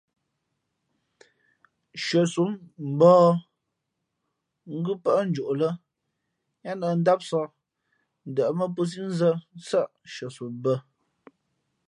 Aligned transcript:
Hʉαsom 2.03 2.51
mbα̌h 2.91 3.31
ngʉ́ 4.77 4.95
pάʼ 5.03 5.19
njoʼ 5.29 5.51
lά 5.59 5.69
yáá 6.63 6.77
nᾱp 6.79 6.93
ndámsāk, 7.01 7.49
ndαʼmά 8.31 8.65
pō 8.75 8.81
síʼ 8.91 9.05
nzᾱ 9.11 9.29
nsάʼ 9.59 9.89
nshʉαsom 10.07 10.49
bᾱ. 10.63 10.73